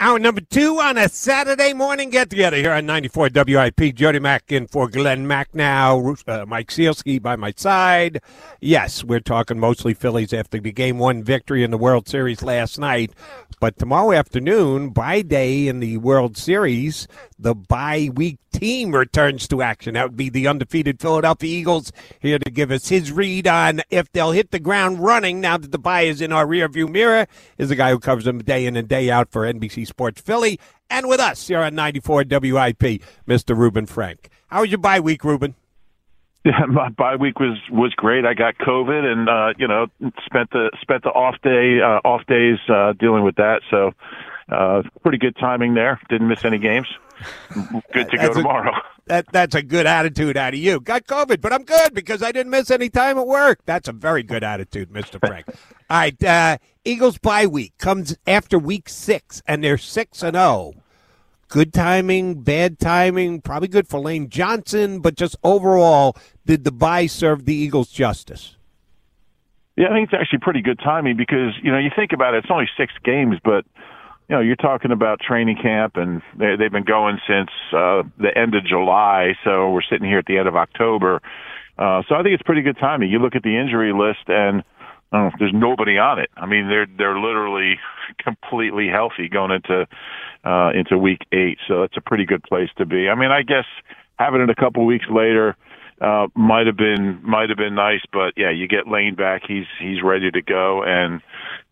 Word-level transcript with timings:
Hour 0.00 0.20
number 0.20 0.40
two 0.40 0.78
on 0.78 0.96
a 0.96 1.08
Saturday 1.08 1.72
morning 1.72 2.10
get 2.10 2.30
together 2.30 2.56
here 2.56 2.70
on 2.70 2.86
94 2.86 3.30
WIP. 3.34 3.96
Jody 3.96 4.20
Mac 4.20 4.52
in 4.52 4.68
for 4.68 4.86
Glen 4.86 5.26
Macnow. 5.26 6.22
Uh, 6.28 6.46
Mike 6.46 6.68
Sielski 6.68 7.20
by 7.20 7.34
my 7.34 7.52
side. 7.56 8.20
Yes, 8.60 9.02
we're 9.02 9.18
talking 9.18 9.58
mostly 9.58 9.94
Phillies 9.94 10.32
after 10.32 10.60
the 10.60 10.70
game 10.70 10.98
one 10.98 11.24
victory 11.24 11.64
in 11.64 11.72
the 11.72 11.76
World 11.76 12.06
Series 12.06 12.44
last 12.44 12.78
night. 12.78 13.10
But 13.58 13.76
tomorrow 13.76 14.12
afternoon, 14.12 14.90
by 14.90 15.22
day 15.22 15.66
in 15.66 15.80
the 15.80 15.96
World 15.96 16.36
Series, 16.36 17.08
the 17.38 17.54
bye 17.54 18.10
week 18.14 18.38
team 18.52 18.94
returns 18.94 19.46
to 19.48 19.62
action. 19.62 19.94
That 19.94 20.04
would 20.04 20.16
be 20.16 20.28
the 20.28 20.46
undefeated 20.46 21.00
Philadelphia 21.00 21.58
Eagles 21.58 21.92
here 22.20 22.38
to 22.38 22.50
give 22.50 22.70
us 22.70 22.88
his 22.88 23.12
read 23.12 23.46
on 23.46 23.82
if 23.90 24.10
they'll 24.12 24.32
hit 24.32 24.50
the 24.50 24.58
ground 24.58 25.00
running 25.00 25.40
now 25.40 25.56
that 25.58 25.72
the 25.72 25.78
bye 25.78 26.02
is 26.02 26.20
in 26.20 26.32
our 26.32 26.46
rearview 26.46 26.88
mirror. 26.88 27.26
Is 27.56 27.68
the 27.68 27.76
guy 27.76 27.90
who 27.90 27.98
covers 27.98 28.24
them 28.24 28.38
day 28.38 28.66
in 28.66 28.76
and 28.76 28.88
day 28.88 29.10
out 29.10 29.30
for 29.30 29.42
NBC 29.42 29.86
Sports 29.86 30.20
Philly. 30.20 30.58
And 30.90 31.08
with 31.08 31.20
us 31.20 31.46
here 31.46 31.60
on 31.60 31.74
94 31.74 32.24
WIP, 32.28 33.02
Mr. 33.26 33.56
Ruben 33.56 33.86
Frank. 33.86 34.30
How 34.48 34.62
was 34.62 34.70
your 34.70 34.78
bye 34.78 35.00
week, 35.00 35.24
Ruben? 35.24 35.54
Yeah, 36.44 36.64
my 36.66 36.88
bye 36.88 37.16
week 37.16 37.40
was 37.40 37.58
was 37.68 37.92
great. 37.94 38.24
I 38.24 38.32
got 38.32 38.56
COVID, 38.58 39.04
and 39.04 39.28
uh, 39.28 39.54
you 39.58 39.66
know 39.66 39.88
spent 40.24 40.48
the 40.50 40.70
spent 40.80 41.02
the 41.02 41.10
off 41.10 41.34
day 41.42 41.80
uh, 41.82 42.00
off 42.08 42.24
days 42.26 42.58
uh, 42.68 42.92
dealing 42.92 43.24
with 43.24 43.34
that. 43.36 43.60
So 43.70 43.92
uh, 44.48 44.82
pretty 45.02 45.18
good 45.18 45.36
timing 45.36 45.74
there. 45.74 46.00
Didn't 46.08 46.28
miss 46.28 46.44
any 46.44 46.58
games. 46.58 46.86
Good 47.92 48.10
to 48.10 48.16
go 48.16 48.32
tomorrow. 48.32 48.72
A, 48.72 48.82
that 49.06 49.26
that's 49.32 49.54
a 49.54 49.62
good 49.62 49.86
attitude 49.86 50.36
out 50.36 50.54
of 50.54 50.60
you. 50.60 50.80
Got 50.80 51.06
COVID, 51.06 51.40
but 51.40 51.52
I'm 51.52 51.64
good 51.64 51.94
because 51.94 52.22
I 52.22 52.32
didn't 52.32 52.50
miss 52.50 52.70
any 52.70 52.88
time 52.88 53.18
at 53.18 53.26
work. 53.26 53.60
That's 53.66 53.88
a 53.88 53.92
very 53.92 54.22
good 54.22 54.44
attitude, 54.44 54.90
Mister 54.90 55.18
Frank. 55.18 55.46
All 55.90 55.98
right, 55.98 56.24
uh, 56.24 56.58
Eagles 56.84 57.18
bye 57.18 57.46
week 57.46 57.76
comes 57.78 58.16
after 58.26 58.58
week 58.58 58.88
six, 58.88 59.42
and 59.46 59.64
they're 59.64 59.78
six 59.78 60.22
and 60.22 60.34
zero. 60.34 60.44
Oh. 60.44 60.74
Good 61.48 61.72
timing, 61.72 62.42
bad 62.42 62.78
timing, 62.78 63.40
probably 63.40 63.68
good 63.68 63.88
for 63.88 63.98
Lane 63.98 64.28
Johnson, 64.28 65.00
but 65.00 65.16
just 65.16 65.34
overall, 65.42 66.14
did 66.44 66.64
the 66.64 66.70
bye 66.70 67.06
serve 67.06 67.46
the 67.46 67.54
Eagles 67.54 67.88
justice? 67.88 68.56
Yeah, 69.74 69.86
I 69.86 69.92
think 69.92 70.12
it's 70.12 70.20
actually 70.20 70.40
pretty 70.40 70.60
good 70.60 70.78
timing 70.78 71.16
because 71.16 71.54
you 71.62 71.72
know 71.72 71.78
you 71.78 71.90
think 71.96 72.12
about 72.12 72.34
it, 72.34 72.44
it's 72.44 72.50
only 72.50 72.68
six 72.76 72.92
games, 73.02 73.38
but 73.42 73.64
you 74.28 74.36
know, 74.36 74.42
you're 74.42 74.56
talking 74.56 74.92
about 74.92 75.20
training 75.20 75.56
camp, 75.60 75.96
and 75.96 76.20
they, 76.38 76.56
they've 76.58 76.72
been 76.72 76.84
going 76.84 77.18
since 77.26 77.50
uh, 77.72 78.02
the 78.18 78.30
end 78.36 78.54
of 78.54 78.64
July. 78.64 79.34
So 79.42 79.70
we're 79.70 79.82
sitting 79.82 80.06
here 80.06 80.18
at 80.18 80.26
the 80.26 80.36
end 80.36 80.48
of 80.48 80.54
October. 80.54 81.20
Uh, 81.78 82.02
so 82.08 82.14
I 82.14 82.22
think 82.22 82.34
it's 82.34 82.42
pretty 82.42 82.62
good 82.62 82.76
timing. 82.78 83.10
You 83.10 83.20
look 83.20 83.36
at 83.36 83.42
the 83.42 83.58
injury 83.58 83.92
list, 83.92 84.28
and 84.28 84.62
uh, 85.12 85.30
there's 85.38 85.54
nobody 85.54 85.96
on 85.96 86.18
it. 86.18 86.28
I 86.36 86.44
mean, 86.44 86.68
they're 86.68 86.86
they're 86.98 87.18
literally 87.18 87.76
completely 88.22 88.88
healthy 88.88 89.28
going 89.28 89.52
into 89.52 89.86
uh, 90.44 90.70
into 90.74 90.98
week 90.98 91.22
eight. 91.32 91.58
So 91.66 91.82
it's 91.84 91.96
a 91.96 92.02
pretty 92.02 92.26
good 92.26 92.42
place 92.42 92.68
to 92.76 92.84
be. 92.84 93.08
I 93.08 93.14
mean, 93.14 93.30
I 93.30 93.42
guess 93.42 93.64
having 94.18 94.42
it 94.42 94.50
a 94.50 94.54
couple 94.54 94.84
weeks 94.84 95.06
later 95.10 95.56
uh, 96.00 96.28
might 96.34 96.66
have 96.66 96.76
been 96.76 97.20
might 97.22 97.48
have 97.48 97.58
been 97.58 97.74
nice, 97.74 98.00
but 98.12 98.34
yeah, 98.36 98.50
you 98.50 98.68
get 98.68 98.86
Lane 98.86 99.14
back. 99.14 99.42
He's 99.46 99.66
he's 99.80 100.02
ready 100.02 100.30
to 100.30 100.42
go, 100.42 100.82
and 100.82 101.20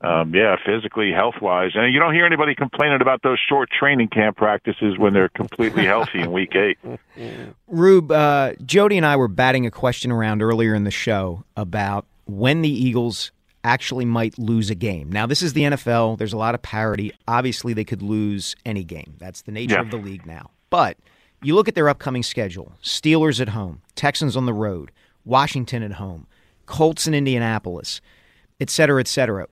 um, 0.01 0.35
yeah, 0.35 0.57
physically, 0.65 1.13
health 1.13 1.37
wise, 1.41 1.73
and 1.75 1.93
you 1.93 2.01
don't 2.01 2.13
hear 2.13 2.27
anybody 2.27 2.55
complaining 2.55 3.01
about 3.01 3.23
those 3.23 3.39
short 3.49 3.71
training 3.71 4.09
camp 4.09 4.37
practices 4.37 4.99
when 4.99 5.13
they're 5.13 5.29
completely 5.29 5.85
healthy 5.85 6.21
in 6.21 6.33
week 6.33 6.55
eight. 6.55 6.79
Rube, 7.69 8.11
uh, 8.11 8.55
Jody 8.65 8.97
and 8.97 9.07
I 9.07 9.17
were 9.17 9.29
batting 9.29 9.65
a 9.65 9.71
question 9.71 10.11
around 10.11 10.43
earlier 10.43 10.75
in 10.75 10.85
the 10.85 10.91
show 10.91 11.45
about 11.57 12.05
when 12.27 12.63
the 12.63 12.71
Eagles 12.71 13.31
actually 13.63 14.05
might 14.05 14.39
lose 14.39 14.71
a 14.71 14.75
game. 14.75 15.11
Now, 15.11 15.27
this 15.27 15.43
is 15.43 15.53
the 15.53 15.63
NFL. 15.63 16.19
There's 16.19 16.33
a 16.33 16.37
lot 16.37 16.55
of 16.55 16.63
parity. 16.63 17.13
Obviously, 17.27 17.73
they 17.73 17.85
could 17.85 18.03
lose 18.03 18.55
any 18.65 18.85
game. 18.85 19.15
That's 19.19 19.43
the 19.43 19.53
nature 19.53 19.75
yeah. 19.75 19.81
of 19.81 19.91
the 19.91 19.97
league 19.97 20.25
now. 20.27 20.51
But 20.71 20.97
you 21.43 21.55
look 21.55 21.69
at 21.69 21.75
their 21.75 21.89
upcoming 21.89 22.23
schedule 22.23 22.73
Steelers 22.83 23.41
at 23.41 23.51
home, 23.51 23.83
Texans 23.95 24.37
on 24.37 24.47
the 24.47 24.55
road, 24.55 24.91
Washington 25.25 25.83
at 25.83 25.93
home, 25.93 26.27
Colts 26.67 27.07
in 27.07 27.15
Indianapolis, 27.15 28.01
et 28.61 28.71
cetera, 28.71 29.01
et 29.01 29.09
cetera. 29.09 29.47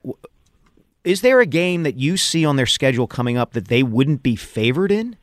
Is 1.04 1.20
there 1.20 1.40
a 1.40 1.46
game 1.46 1.82
that 1.82 1.96
you 1.96 2.16
see 2.16 2.44
on 2.44 2.56
their 2.56 2.66
schedule 2.66 3.06
coming 3.06 3.36
up 3.36 3.52
that 3.52 3.68
they 3.68 3.82
wouldn't 3.82 4.22
be 4.22 4.36
favored 4.36 4.90
in? 4.90 5.16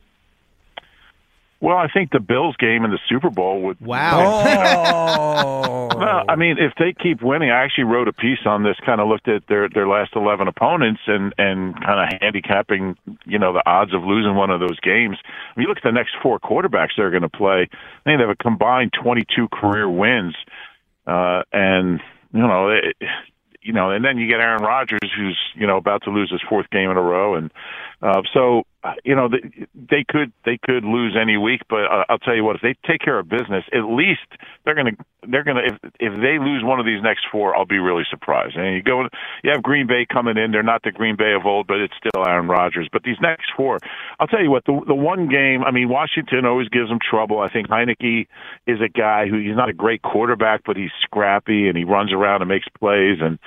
Well, 1.62 1.76
I 1.76 1.86
think 1.86 2.10
the 2.10 2.18
Bills 2.18 2.56
game 2.56 2.84
in 2.84 2.90
the 2.90 2.98
Super 3.08 3.30
Bowl 3.30 3.62
would. 3.62 3.80
Wow. 3.80 4.42
Oh. 4.44 5.88
well, 5.96 6.24
I 6.28 6.34
mean, 6.34 6.56
if 6.58 6.72
they 6.76 6.92
keep 6.92 7.22
winning, 7.22 7.52
I 7.52 7.62
actually 7.62 7.84
wrote 7.84 8.08
a 8.08 8.12
piece 8.12 8.40
on 8.46 8.64
this. 8.64 8.74
Kind 8.84 9.00
of 9.00 9.06
looked 9.06 9.28
at 9.28 9.46
their 9.48 9.68
their 9.68 9.86
last 9.86 10.10
eleven 10.16 10.48
opponents 10.48 11.02
and 11.06 11.32
and 11.38 11.80
kind 11.80 12.00
of 12.00 12.20
handicapping, 12.20 12.96
you 13.26 13.38
know, 13.38 13.52
the 13.52 13.62
odds 13.64 13.94
of 13.94 14.02
losing 14.02 14.34
one 14.34 14.50
of 14.50 14.58
those 14.58 14.80
games. 14.80 15.16
I 15.22 15.56
mean, 15.56 15.62
you 15.62 15.68
look 15.68 15.76
at 15.76 15.84
the 15.84 15.92
next 15.92 16.16
four 16.20 16.40
quarterbacks 16.40 16.96
they're 16.96 17.10
going 17.10 17.22
to 17.22 17.28
play. 17.28 17.68
I 17.70 18.02
think 18.02 18.18
they 18.18 18.26
have 18.26 18.28
a 18.28 18.34
combined 18.34 18.92
twenty 19.00 19.22
two 19.36 19.46
career 19.46 19.88
wins, 19.88 20.34
uh, 21.06 21.42
and 21.52 22.00
you 22.34 22.40
know, 22.40 22.70
it, 22.70 22.96
you 23.62 23.72
know, 23.72 23.90
and 23.90 24.04
then 24.04 24.18
you 24.18 24.28
get 24.28 24.40
Aaron 24.40 24.64
Rodgers, 24.64 25.12
who's 25.16 25.38
you 25.54 25.68
know 25.68 25.76
about 25.76 26.02
to 26.04 26.10
lose 26.10 26.28
his 26.28 26.40
fourth 26.48 26.68
game 26.70 26.90
in 26.90 26.96
a 26.96 27.02
row, 27.02 27.36
and 27.36 27.52
uh, 28.02 28.22
so 28.34 28.64
uh, 28.82 28.94
you 29.04 29.14
know 29.14 29.28
they, 29.28 29.66
they 29.74 30.04
could 30.08 30.32
they 30.44 30.58
could 30.60 30.84
lose 30.84 31.16
any 31.20 31.36
week, 31.36 31.60
but 31.70 31.84
uh, 31.84 32.04
I'll 32.08 32.18
tell 32.18 32.34
you 32.34 32.42
what, 32.42 32.56
if 32.56 32.62
they 32.62 32.74
take 32.84 33.00
care 33.00 33.16
of 33.16 33.28
business, 33.28 33.64
at 33.72 33.84
least 33.84 34.26
they're 34.64 34.74
gonna 34.74 34.96
they're 35.28 35.44
gonna 35.44 35.62
if 35.64 35.78
if 36.00 36.12
they 36.20 36.42
lose 36.42 36.64
one 36.64 36.80
of 36.80 36.86
these 36.86 37.00
next 37.00 37.26
four, 37.30 37.56
I'll 37.56 37.64
be 37.64 37.78
really 37.78 38.02
surprised. 38.10 38.56
And 38.56 38.74
you 38.74 38.82
go, 38.82 39.02
you 39.44 39.52
have 39.52 39.62
Green 39.62 39.86
Bay 39.86 40.04
coming 40.12 40.36
in, 40.36 40.50
they're 40.50 40.64
not 40.64 40.82
the 40.82 40.90
Green 40.90 41.14
Bay 41.14 41.32
of 41.38 41.46
old, 41.46 41.68
but 41.68 41.78
it's 41.78 41.94
still 41.96 42.26
Aaron 42.26 42.48
Rodgers. 42.48 42.88
But 42.92 43.04
these 43.04 43.18
next 43.20 43.52
four, 43.56 43.78
I'll 44.18 44.26
tell 44.26 44.42
you 44.42 44.50
what, 44.50 44.64
the 44.64 44.80
the 44.84 44.96
one 44.96 45.28
game, 45.28 45.62
I 45.62 45.70
mean, 45.70 45.88
Washington 45.88 46.44
always 46.44 46.68
gives 46.68 46.88
them 46.88 46.98
trouble. 46.98 47.38
I 47.38 47.50
think 47.50 47.68
Heinicke 47.68 48.26
is 48.66 48.80
a 48.80 48.88
guy 48.88 49.28
who 49.28 49.38
he's 49.38 49.56
not 49.56 49.68
a 49.68 49.74
great 49.74 50.02
quarterback, 50.02 50.62
but 50.66 50.76
he's 50.76 50.90
scrappy 51.02 51.68
and 51.68 51.78
he 51.78 51.84
runs 51.84 52.12
around 52.12 52.42
and 52.42 52.48
makes 52.48 52.66
plays 52.80 53.18
and 53.20 53.38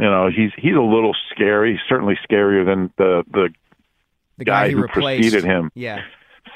you 0.00 0.06
know 0.06 0.28
he's 0.34 0.50
he's 0.56 0.74
a 0.74 0.80
little 0.80 1.14
scary 1.30 1.78
certainly 1.88 2.18
scarier 2.28 2.64
than 2.64 2.90
the 2.96 3.22
the 3.30 3.50
the 4.40 4.44
guy, 4.44 4.66
guy 4.66 4.72
who 4.72 4.82
replaced. 4.82 5.22
preceded 5.22 5.44
him. 5.44 5.70
Yeah. 5.74 6.00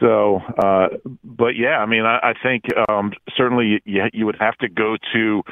So, 0.00 0.40
uh, 0.58 0.88
but 1.22 1.56
yeah, 1.56 1.78
I 1.78 1.86
mean, 1.86 2.04
I, 2.04 2.19
I 2.31 2.34
think 2.42 2.64
um, 2.88 3.12
certainly 3.36 3.81
you, 3.84 4.02
you 4.12 4.26
would 4.26 4.36
have 4.40 4.56
to 4.58 4.69
go 4.69 4.96
to, 5.12 5.42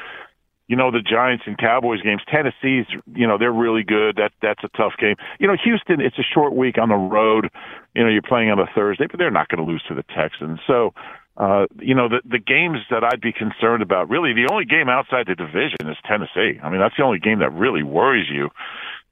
you 0.67 0.75
know, 0.75 0.91
the 0.91 1.01
Giants 1.01 1.43
and 1.45 1.57
Cowboys 1.57 2.01
games. 2.01 2.21
Tennessee's, 2.29 2.85
you 3.15 3.27
know, 3.27 3.37
they're 3.37 3.53
really 3.53 3.83
good. 3.83 4.17
That 4.17 4.31
that's 4.41 4.63
a 4.63 4.69
tough 4.75 4.93
game. 4.99 5.15
You 5.39 5.47
know, 5.47 5.55
Houston, 5.63 6.01
it's 6.01 6.17
a 6.17 6.23
short 6.23 6.53
week 6.55 6.77
on 6.77 6.89
the 6.89 6.95
road. 6.95 7.49
You 7.95 8.03
know, 8.03 8.09
you're 8.09 8.21
playing 8.21 8.49
on 8.49 8.59
a 8.59 8.67
Thursday, 8.75 9.05
but 9.09 9.17
they're 9.17 9.31
not 9.31 9.47
going 9.49 9.65
to 9.65 9.71
lose 9.71 9.83
to 9.87 9.95
the 9.95 10.03
Texans. 10.03 10.59
So, 10.67 10.93
uh, 11.37 11.67
you 11.79 11.95
know, 11.95 12.09
the 12.09 12.21
the 12.25 12.39
games 12.39 12.79
that 12.89 13.03
I'd 13.03 13.21
be 13.21 13.31
concerned 13.31 13.81
about, 13.81 14.09
really, 14.09 14.33
the 14.33 14.49
only 14.51 14.65
game 14.65 14.89
outside 14.89 15.27
the 15.27 15.35
division 15.35 15.87
is 15.89 15.97
Tennessee. 16.05 16.59
I 16.61 16.69
mean, 16.69 16.79
that's 16.79 16.97
the 16.97 17.03
only 17.03 17.19
game 17.19 17.39
that 17.39 17.53
really 17.53 17.83
worries 17.83 18.29
you. 18.29 18.49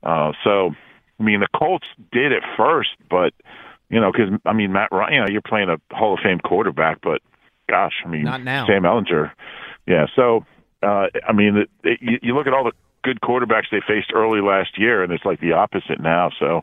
Uh, 0.03 0.31
so 0.43 0.71
I 1.21 1.23
mean, 1.23 1.39
the 1.39 1.47
Colts 1.55 1.85
did 2.11 2.31
it 2.31 2.43
first, 2.57 2.89
but 3.09 3.33
you 3.89 3.99
know, 3.99 4.11
because 4.11 4.29
I 4.45 4.53
mean, 4.53 4.71
Matt 4.71 4.89
Ryan, 4.91 5.13
you 5.13 5.19
know, 5.19 5.27
you're 5.29 5.41
playing 5.41 5.69
a 5.69 5.77
Hall 5.95 6.13
of 6.15 6.19
Fame 6.23 6.39
quarterback, 6.39 6.99
but 7.01 7.21
gosh, 7.69 7.93
I 8.03 8.09
mean, 8.09 8.23
not 8.23 8.41
now. 8.41 8.65
Sam 8.65 8.83
Ehlinger, 8.83 9.31
yeah. 9.85 10.07
So 10.15 10.45
uh, 10.81 11.07
I 11.27 11.33
mean, 11.33 11.57
it, 11.57 11.69
it, 11.83 11.99
you, 12.01 12.19
you 12.23 12.35
look 12.35 12.47
at 12.47 12.53
all 12.53 12.63
the 12.63 12.71
good 13.03 13.21
quarterbacks 13.21 13.65
they 13.71 13.81
faced 13.87 14.11
early 14.13 14.41
last 14.41 14.79
year, 14.79 15.03
and 15.03 15.13
it's 15.13 15.25
like 15.25 15.39
the 15.39 15.53
opposite 15.53 15.99
now. 15.99 16.31
So 16.39 16.61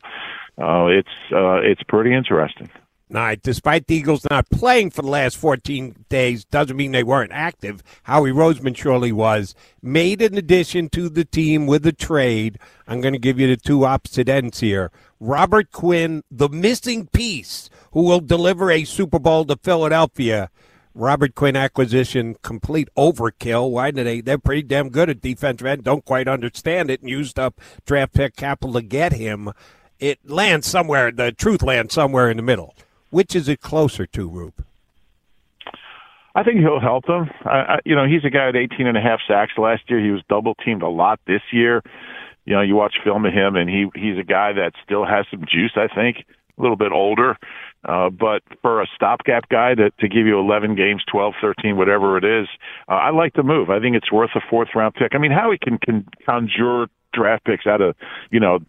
uh, 0.61 0.87
it's 0.87 1.09
uh, 1.33 1.61
it's 1.63 1.83
pretty 1.85 2.15
interesting. 2.15 2.69
All 3.11 3.23
right, 3.23 3.43
despite 3.43 3.87
the 3.87 3.95
Eagles 3.95 4.27
not 4.29 4.51
playing 4.51 4.91
for 4.91 5.01
the 5.01 5.09
last 5.09 5.39
14 5.39 6.05
days, 6.11 6.45
doesn't 6.45 6.77
mean 6.77 6.93
they 6.93 7.03
weren't 7.03 7.33
active. 7.33 7.83
Howie 8.03 8.33
Roseman 8.33 8.77
surely 8.77 9.13
was. 9.13 9.55
Made 9.81 10.21
an 10.21 10.37
addition 10.37 10.91
to 10.91 11.09
the 11.09 11.25
team 11.25 11.67
with 11.67 11.87
a 11.87 11.93
trade. 11.93 12.59
I'm 12.87 13.01
going 13.01 13.15
to 13.15 13.19
give 13.19 13.41
you 13.41 13.47
the 13.47 13.57
two 13.57 13.87
opposite 13.87 14.29
ends 14.29 14.61
here. 14.61 14.91
Robert 15.21 15.73
Quinn, 15.73 16.23
the 16.31 16.51
missing 16.51 17.07
piece, 17.07 17.71
who 17.93 18.03
will 18.03 18.21
deliver 18.21 18.71
a 18.71 18.85
Super 18.85 19.19
Bowl 19.19 19.47
to 19.47 19.57
Philadelphia. 19.57 20.51
Robert 20.95 21.35
Quinn 21.35 21.57
acquisition, 21.57 22.37
complete 22.43 22.91
overkill. 22.95 23.71
Why 23.71 23.91
did 23.91 24.07
they? 24.07 24.21
They're 24.21 24.37
pretty 24.37 24.65
damn 24.65 24.91
good 24.91 25.09
at 25.09 25.23
defensive 25.23 25.67
end. 25.67 25.83
Don't 25.83 26.05
quite 26.05 26.29
understand 26.29 26.91
it 26.91 27.01
and 27.01 27.09
used 27.09 27.39
up 27.39 27.59
draft 27.87 28.13
pick 28.13 28.37
capital 28.37 28.75
to 28.75 28.83
get 28.83 29.15
him. 29.15 29.51
It 29.99 30.29
lands 30.29 30.67
somewhere. 30.67 31.11
The 31.11 31.33
truth 31.33 31.63
lands 31.63 31.95
somewhere 31.95 32.31
in 32.31 32.37
the 32.37 32.43
middle. 32.43 32.75
Which 33.11 33.35
is 33.35 33.49
it 33.49 33.61
closer 33.61 34.07
to, 34.07 34.29
Rube? 34.29 34.65
I 36.35 36.45
think 36.45 36.61
he'll 36.61 36.81
help 36.81 37.07
them. 37.07 37.31
I, 37.45 37.59
I, 37.59 37.79
you 37.85 37.97
know, 37.97 38.07
he's 38.07 38.25
a 38.25 38.31
guy 38.31 38.47
with 38.47 38.57
18 38.57 38.87
and 38.87 38.97
a 38.97 39.01
half 39.01 39.21
sacks 39.27 39.53
last 39.57 39.83
year. 39.89 39.99
He 39.99 40.11
was 40.11 40.23
double 40.29 40.55
teamed 40.55 40.83
a 40.83 40.89
lot 40.89 41.19
this 41.27 41.43
year. 41.53 41.83
You 42.45 42.55
know, 42.55 42.61
you 42.61 42.77
watch 42.77 42.95
film 43.03 43.27
of 43.27 43.33
him, 43.33 43.57
and 43.57 43.69
he 43.69 43.87
he's 43.95 44.19
a 44.19 44.23
guy 44.23 44.53
that 44.53 44.73
still 44.85 45.05
has 45.05 45.27
some 45.31 45.41
juice. 45.41 45.73
I 45.77 45.89
think 45.93 46.25
a 46.57 46.63
little 46.63 46.77
bit 46.77 46.93
older, 46.93 47.37
uh, 47.85 48.09
but 48.11 48.43
for 48.63 48.81
a 48.81 48.87
stopgap 48.95 49.49
guy 49.49 49.75
to 49.75 49.91
to 49.91 50.09
give 50.09 50.27
you 50.27 50.39
11 50.39 50.75
games, 50.75 51.03
12, 51.11 51.35
13, 51.41 51.77
whatever 51.77 52.17
it 52.17 52.25
is, 52.25 52.49
uh, 52.89 52.93
I 52.93 53.11
like 53.11 53.35
the 53.35 53.43
move. 53.43 53.69
I 53.69 53.81
think 53.81 53.97
it's 53.97 54.11
worth 54.11 54.31
a 54.35 54.41
fourth 54.49 54.69
round 54.75 54.95
pick. 54.95 55.15
I 55.15 55.19
mean, 55.19 55.33
how 55.33 55.51
he 55.51 55.59
can 55.59 55.79
can 55.79 56.07
conjure 56.25 56.87
draft 57.13 57.45
picks 57.45 57.67
out 57.67 57.81
of 57.81 57.97
you 58.31 58.41
know 58.41 58.61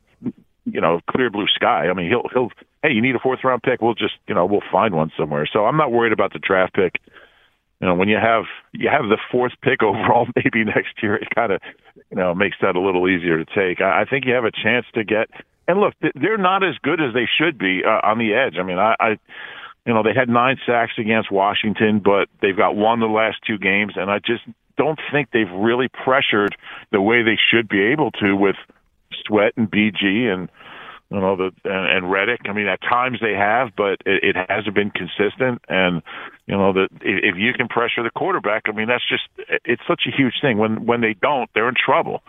you 0.65 0.81
know 0.81 0.99
clear 1.09 1.29
blue 1.29 1.47
sky. 1.47 1.87
I 1.87 1.93
mean, 1.93 2.09
he'll 2.09 2.27
he'll 2.33 2.51
hey, 2.83 2.91
you 2.91 3.01
need 3.01 3.15
a 3.15 3.19
fourth 3.19 3.39
round 3.43 3.63
pick? 3.63 3.81
We'll 3.81 3.95
just, 3.95 4.15
you 4.27 4.35
know, 4.35 4.45
we'll 4.45 4.63
find 4.71 4.95
one 4.95 5.11
somewhere. 5.17 5.47
So 5.51 5.65
I'm 5.65 5.77
not 5.77 5.91
worried 5.91 6.13
about 6.13 6.33
the 6.33 6.39
draft 6.39 6.73
pick. 6.73 6.95
You 7.81 7.87
know, 7.87 7.95
when 7.95 8.09
you 8.09 8.17
have 8.17 8.43
you 8.73 8.89
have 8.89 9.03
the 9.09 9.17
fourth 9.31 9.53
pick 9.61 9.83
overall, 9.83 10.27
maybe 10.35 10.63
next 10.63 11.01
year, 11.01 11.15
it 11.15 11.27
kind 11.33 11.51
of, 11.51 11.61
you 12.09 12.17
know, 12.17 12.33
makes 12.33 12.57
that 12.61 12.75
a 12.75 12.81
little 12.81 13.07
easier 13.07 13.43
to 13.43 13.45
take. 13.45 13.81
I, 13.81 14.01
I 14.01 14.05
think 14.05 14.25
you 14.25 14.33
have 14.33 14.45
a 14.45 14.51
chance 14.51 14.85
to 14.93 15.03
get. 15.03 15.29
And 15.67 15.79
look, 15.79 15.93
they're 16.15 16.37
not 16.37 16.63
as 16.63 16.75
good 16.81 16.99
as 16.99 17.13
they 17.13 17.27
should 17.37 17.59
be 17.59 17.83
uh, 17.85 18.07
on 18.07 18.17
the 18.17 18.33
edge. 18.33 18.55
I 18.59 18.63
mean, 18.63 18.79
I, 18.79 18.95
I, 18.99 19.09
you 19.85 19.93
know, 19.93 20.01
they 20.01 20.15
had 20.15 20.27
nine 20.27 20.57
sacks 20.65 20.93
against 20.97 21.31
Washington, 21.31 22.01
but 22.03 22.27
they've 22.41 22.57
got 22.57 22.75
one 22.75 22.99
the 22.99 23.05
last 23.05 23.37
two 23.45 23.59
games, 23.59 23.93
and 23.95 24.09
I 24.09 24.17
just 24.17 24.41
don't 24.77 24.99
think 25.11 25.29
they've 25.31 25.51
really 25.51 25.87
pressured 25.89 26.55
the 26.91 27.01
way 27.01 27.21
they 27.21 27.37
should 27.51 27.69
be 27.69 27.81
able 27.81 28.09
to 28.11 28.35
with 28.35 28.55
Sweat 29.25 29.53
and 29.57 29.69
BG 29.69 30.33
and 30.33 30.49
you 31.11 31.19
know 31.19 31.35
the 31.35 31.51
and, 31.63 31.97
and 31.97 32.11
Reddick. 32.11 32.41
I 32.45 32.53
mean, 32.53 32.67
at 32.67 32.81
times 32.81 33.19
they 33.21 33.33
have, 33.33 33.69
but 33.75 34.01
it, 34.05 34.35
it 34.35 34.35
hasn't 34.47 34.75
been 34.75 34.91
consistent. 34.91 35.61
And 35.67 36.01
you 36.45 36.55
know 36.55 36.73
that 36.73 36.89
if 37.01 37.35
you 37.37 37.53
can 37.53 37.67
pressure 37.67 38.03
the 38.03 38.11
quarterback, 38.11 38.63
I 38.67 38.71
mean, 38.71 38.87
that's 38.87 39.07
just 39.07 39.23
it's 39.65 39.81
such 39.87 40.03
a 40.07 40.15
huge 40.15 40.35
thing. 40.41 40.57
When 40.57 40.85
when 40.85 41.01
they 41.01 41.15
don't, 41.19 41.49
they're 41.53 41.69
in 41.69 41.75
trouble. 41.75 42.21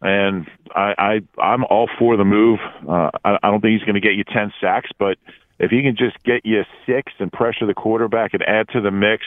And 0.00 0.46
I, 0.76 0.94
I 1.36 1.42
I'm 1.42 1.64
all 1.64 1.88
for 1.98 2.16
the 2.16 2.24
move. 2.24 2.60
Uh, 2.88 3.10
I, 3.24 3.38
I 3.42 3.50
don't 3.50 3.60
think 3.60 3.78
he's 3.78 3.86
going 3.86 4.00
to 4.00 4.00
get 4.00 4.14
you 4.14 4.24
ten 4.24 4.52
sacks, 4.60 4.90
but 4.98 5.18
if 5.58 5.70
he 5.70 5.82
can 5.82 5.96
just 5.96 6.22
get 6.22 6.44
you 6.44 6.62
six 6.86 7.12
and 7.18 7.32
pressure 7.32 7.66
the 7.66 7.74
quarterback 7.74 8.34
and 8.34 8.42
add 8.44 8.68
to 8.70 8.80
the 8.80 8.90
mix 8.90 9.24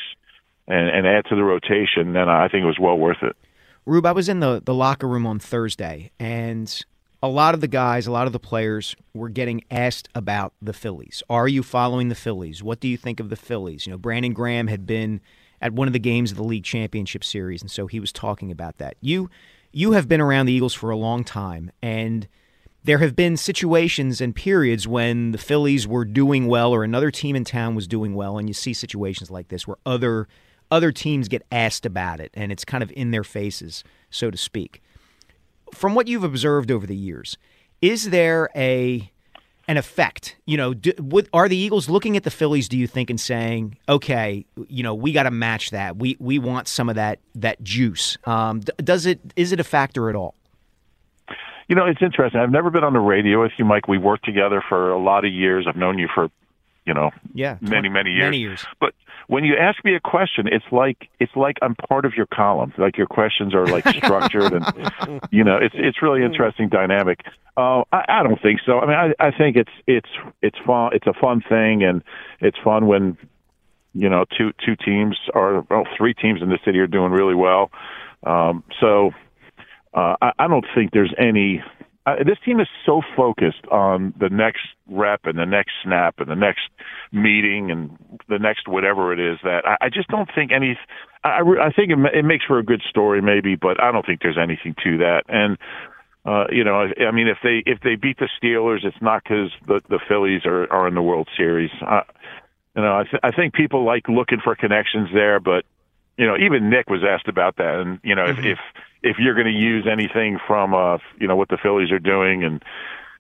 and, 0.68 0.90
and 0.90 1.06
add 1.06 1.26
to 1.26 1.36
the 1.36 1.44
rotation, 1.44 2.14
then 2.14 2.30
I 2.30 2.48
think 2.48 2.64
it 2.64 2.68
was 2.68 2.80
well 2.80 2.98
worth 2.98 3.22
it. 3.22 3.36
Rube, 3.86 4.06
I 4.06 4.12
was 4.12 4.30
in 4.30 4.40
the, 4.40 4.62
the 4.64 4.74
locker 4.74 5.08
room 5.08 5.26
on 5.26 5.40
Thursday, 5.40 6.12
and 6.20 6.84
a 7.24 7.28
lot 7.28 7.54
of 7.54 7.62
the 7.62 7.68
guys, 7.68 8.08
a 8.08 8.12
lot 8.12 8.28
of 8.28 8.34
the 8.34 8.40
players 8.40 8.96
were 9.14 9.30
getting 9.30 9.64
asked 9.70 10.10
about 10.16 10.54
the 10.62 10.74
Phillies. 10.74 11.22
Are 11.30 11.48
you 11.48 11.62
following 11.62 12.10
the 12.10 12.16
Phillies? 12.16 12.64
What 12.64 12.80
do 12.80 12.88
you 12.88 12.98
think 12.98 13.20
of 13.20 13.30
the 13.30 13.36
Phillies? 13.36 13.86
You 13.86 13.92
know, 13.92 13.98
Brandon 13.98 14.34
Graham 14.34 14.68
had 14.68 14.88
been 14.88 15.22
at 15.62 15.74
one 15.74 15.88
of 15.88 15.94
the 15.94 16.00
games 16.00 16.32
of 16.32 16.38
the 16.38 16.44
league 16.44 16.64
championship 16.64 17.24
series, 17.24 17.62
and 17.62 17.70
so 17.70 17.86
he 17.86 18.00
was 18.00 18.12
talking 18.12 18.52
about 18.52 18.78
that. 18.80 18.96
You 19.02 19.30
you 19.72 19.92
have 19.94 20.08
been 20.08 20.20
around 20.20 20.48
the 20.48 20.54
Eagles 20.54 20.74
for 20.74 20.90
a 20.90 20.98
long 20.98 21.24
time, 21.24 21.72
and 21.82 22.28
there 22.84 22.98
have 22.98 23.16
been 23.16 23.38
situations 23.38 24.20
and 24.20 24.36
periods 24.36 24.88
when 24.88 25.32
the 25.32 25.38
Phillies 25.38 25.88
were 25.88 26.04
doing 26.04 26.48
well 26.48 26.74
or 26.74 26.84
another 26.84 27.12
team 27.12 27.36
in 27.36 27.46
town 27.46 27.76
was 27.76 27.88
doing 27.88 28.16
well, 28.16 28.40
and 28.40 28.50
you 28.50 28.54
see 28.54 28.74
situations 28.74 29.30
like 29.30 29.50
this 29.50 29.68
where 29.68 29.78
other 29.86 30.28
other 30.72 30.92
teams 30.92 31.28
get 31.28 31.46
asked 31.52 31.86
about 31.86 32.20
it, 32.20 32.32
and 32.34 32.52
it's 32.52 32.66
kind 32.66 32.82
of 32.82 32.92
in 32.96 33.12
their 33.12 33.24
faces, 33.24 33.84
so 34.10 34.32
to 34.32 34.38
speak 34.38 34.82
from 35.74 35.96
what 35.96 36.08
you've 36.08 36.24
observed 36.24 36.72
over 36.72 36.86
the 36.86 36.96
years, 36.96 37.38
is 37.82 38.10
there 38.10 38.50
a 38.56 39.12
an 39.68 39.78
effect? 39.78 40.36
You 40.46 40.58
know, 40.58 40.74
do, 40.74 40.92
are 41.34 41.48
the 41.48 41.56
Eagles 41.56 41.90
looking 41.90 42.18
at 42.18 42.24
the 42.24 42.32
Phillies? 42.32 42.68
Do 42.68 42.78
you 42.78 42.88
think 42.88 43.10
and 43.10 43.20
saying, 43.20 43.78
okay, 43.88 44.46
you 44.68 44.84
know, 44.84 44.94
we 44.94 45.14
got 45.14 45.24
to 45.24 45.32
match 45.32 45.72
that. 45.72 45.98
We 45.98 46.18
we 46.20 46.40
want 46.40 46.68
some 46.68 46.90
of 46.90 46.96
that 46.96 47.20
that 47.36 47.62
juice. 47.64 48.18
Um, 48.26 48.60
does 48.60 49.06
it 49.06 49.20
is 49.36 49.52
it 49.52 49.60
a 49.60 49.64
factor 49.64 50.10
at 50.10 50.16
all? 50.16 50.36
You 51.68 51.76
know, 51.76 51.86
it's 51.86 52.02
interesting. 52.02 52.42
I've 52.42 52.52
never 52.52 52.70
been 52.70 52.84
on 52.84 52.92
the 52.92 53.00
radio 53.00 53.44
with 53.44 53.54
you, 53.58 53.64
Mike. 53.64 53.88
We 53.88 53.98
worked 53.98 54.26
together 54.26 54.62
for 54.68 54.92
a 54.92 55.00
lot 55.00 55.24
of 55.24 55.32
years. 55.32 55.68
I've 55.70 55.78
known 55.78 55.98
you 55.98 56.10
for, 56.14 56.30
you 56.86 56.94
know, 56.94 57.12
yeah, 57.34 57.58
many 57.62 57.88
many 57.88 58.12
years. 58.12 58.26
Many 58.26 58.38
years. 58.40 58.66
But 58.80 58.94
when 59.32 59.46
you 59.46 59.56
ask 59.56 59.82
me 59.86 59.96
a 59.96 60.00
question, 60.02 60.46
it's 60.48 60.66
like 60.74 61.08
it's 61.22 61.32
like 61.38 61.56
I'm 61.62 61.74
part 61.74 62.04
of 62.04 62.16
your 62.16 62.26
column. 62.26 62.74
Like 62.78 62.98
your 62.98 63.08
questions 63.08 63.56
are 63.56 63.66
like 63.66 63.88
structured, 63.88 64.52
and 64.52 65.22
you 65.32 65.46
know, 65.46 65.56
it's 65.56 65.74
it's 65.78 66.02
really 66.02 66.22
interesting 66.22 66.68
dynamic. 66.68 67.22
Uh, 67.56 67.84
I, 67.94 68.04
I 68.10 68.24
don't 68.24 68.42
think 68.42 68.60
so. 68.66 68.80
I 68.80 68.86
mean, 68.86 69.16
I, 69.22 69.28
I 69.28 69.32
think 69.32 69.56
it's 69.56 69.72
it's 69.88 70.10
it's 70.42 70.58
fun. 70.66 70.92
It's 70.94 71.08
a 71.08 71.14
fun 71.14 71.42
thing, 71.48 71.82
and 71.82 72.04
it's 72.42 72.58
fun 72.62 72.88
when 72.88 73.18
you 73.94 74.10
know 74.10 74.26
two 74.38 74.52
two 74.66 74.76
teams 74.76 75.18
or 75.34 75.66
well, 75.70 75.88
three 75.98 76.14
teams 76.14 76.42
in 76.42 76.50
the 76.50 76.60
city 76.66 76.80
are 76.80 76.88
doing 76.88 77.14
really 77.14 77.36
well. 77.36 77.72
Um, 78.24 78.66
so 78.82 79.12
uh, 79.94 80.18
I, 80.22 80.34
I 80.40 80.48
don't 80.50 80.66
think 80.76 80.92
there's 80.92 81.14
any 81.18 81.64
uh, 82.06 82.16
this 82.26 82.38
team 82.44 82.60
is 82.60 82.68
so 82.86 83.02
focused 83.16 83.66
on 83.70 84.14
the 84.20 84.30
next 84.30 84.62
rep 84.90 85.22
and 85.26 85.38
the 85.38 85.46
next 85.46 85.72
snap 85.84 86.16
and 86.20 86.30
the 86.30 86.36
next 86.36 86.62
meeting 87.12 87.70
and 87.70 87.96
the 88.28 88.40
next 88.40 88.68
whatever 88.68 89.14
it 89.14 89.20
is 89.20 89.38
that 89.44 89.62
I, 89.66 89.86
I 89.86 89.90
just 89.90 90.08
don't 90.08 90.30
think 90.34 90.52
any. 90.52 90.78
I, 91.24 91.42
I 91.42 91.72
think 91.72 91.92
it, 91.92 91.98
it 92.14 92.26
makes 92.26 92.46
for 92.46 92.58
a 92.58 92.64
good 92.64 92.82
story 92.90 93.22
maybe, 93.22 93.56
but 93.56 93.82
I 93.82 93.92
don't 93.92 94.06
think 94.06 94.22
there's 94.22 94.40
anything 94.42 94.76
to 94.84 94.98
that. 95.00 95.24
And 95.28 95.58
uh, 96.26 96.46
you 96.52 96.64
know, 96.64 96.76
I, 96.76 97.04
I 97.06 97.12
mean, 97.12 97.28
if 97.28 97.38
they 97.44 97.62
if 97.66 97.80
they 97.82 97.96
beat 97.96 98.18
the 98.18 98.30
Steelers, 98.42 98.84
it's 98.84 99.02
not 99.02 99.24
because 99.24 99.52
the 99.68 99.82
the 99.90 100.00
Phillies 100.08 100.42
are 100.46 100.72
are 100.72 100.88
in 100.88 100.96
the 100.96 101.02
World 101.04 101.28
Series. 101.38 101.72
Uh, 101.86 102.02
you 102.76 102.82
know, 102.82 102.98
I 102.98 103.04
th- 103.04 103.22
I 103.22 103.32
think 103.32 103.54
people 103.54 103.86
like 103.86 104.08
looking 104.08 104.40
for 104.44 104.56
connections 104.56 105.10
there, 105.14 105.40
but 105.40 105.66
you 106.18 106.28
know, 106.28 106.36
even 106.38 106.70
Nick 106.70 106.90
was 106.90 107.02
asked 107.08 107.28
about 107.28 107.58
that, 107.58 107.80
and 107.80 108.00
you 108.04 108.16
know, 108.16 108.26
mm-hmm. 108.26 108.46
if 108.46 108.58
if 108.58 108.60
if 109.04 109.18
you're 109.20 109.34
going 109.34 109.48
to 109.48 109.60
use 109.60 109.88
anything 109.92 110.38
from 110.48 110.74
uh 110.74 110.98
you 111.20 111.28
know 111.28 111.36
what 111.36 111.50
the 111.50 111.58
Phillies 111.62 111.92
are 111.92 112.00
doing. 112.00 112.44
And 112.44 112.64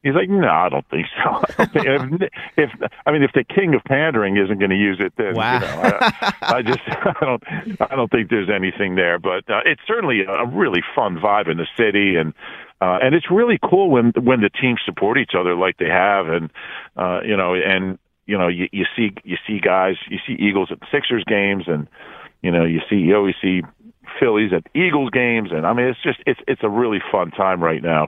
he's 0.03 0.13
like 0.13 0.29
no 0.29 0.47
I 0.47 0.69
don't 0.69 0.87
think 0.89 1.07
so. 1.23 1.41
I 1.59 1.65
don't 1.65 2.19
think, 2.19 2.31
if, 2.57 2.69
if 2.81 2.91
I 3.05 3.11
mean 3.11 3.23
if 3.23 3.31
the 3.33 3.43
king 3.43 3.73
of 3.73 3.83
pandering 3.83 4.37
isn't 4.37 4.59
going 4.59 4.69
to 4.69 4.77
use 4.77 4.97
it 4.99 5.13
then 5.17 5.35
wow. 5.35 5.53
you 5.55 5.59
know 5.61 5.99
I, 6.01 6.33
I 6.41 6.61
just 6.61 6.79
I 6.87 7.13
don't 7.21 7.43
I 7.81 7.95
don't 7.95 8.11
think 8.11 8.29
there's 8.29 8.49
anything 8.49 8.95
there. 8.95 9.19
But 9.19 9.49
uh, 9.49 9.61
it's 9.65 9.81
certainly 9.87 10.21
a 10.21 10.45
really 10.45 10.81
fun 10.95 11.17
vibe 11.17 11.49
in 11.49 11.57
the 11.57 11.67
city. 11.77 12.15
And 12.15 12.33
uh 12.81 12.99
and 13.01 13.15
it's 13.15 13.31
really 13.31 13.59
cool 13.63 13.89
when 13.89 14.13
when 14.21 14.41
the 14.41 14.49
teams 14.49 14.79
support 14.85 15.17
each 15.17 15.33
other 15.37 15.55
like 15.55 15.77
they 15.77 15.89
have. 15.89 16.27
And 16.27 16.51
uh 16.95 17.21
you 17.25 17.35
know 17.37 17.55
and 17.55 17.97
you 18.27 18.37
know 18.37 18.47
you, 18.47 18.67
you 18.71 18.85
see 18.95 19.11
you 19.23 19.37
see 19.47 19.59
guys 19.59 19.95
you 20.09 20.19
see 20.27 20.33
Eagles 20.33 20.69
at 20.71 20.77
Sixers 20.91 21.23
games. 21.27 21.63
And 21.67 21.87
you 22.41 22.51
know 22.51 22.65
you 22.65 22.81
see 22.89 22.97
you 22.97 23.15
always 23.15 23.35
see 23.41 23.61
Phillies 24.19 24.51
at 24.53 24.63
Eagles 24.75 25.09
games, 25.11 25.49
and 25.51 25.65
I 25.65 25.73
mean, 25.73 25.87
it's 25.87 26.01
just 26.03 26.19
it's 26.25 26.39
it's 26.47 26.63
a 26.63 26.69
really 26.69 26.99
fun 27.11 27.31
time 27.31 27.63
right 27.63 27.81
now. 27.81 28.07